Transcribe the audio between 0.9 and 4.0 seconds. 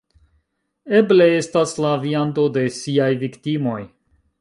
Eble, estas la viando de siaj viktimoj